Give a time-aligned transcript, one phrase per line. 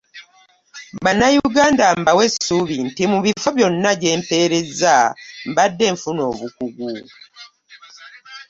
[1.03, 4.95] Bannayuganda mbawa essuubi nti mu bifo byonna gye mpeerezza
[5.49, 6.89] mbadde nfuna obukugu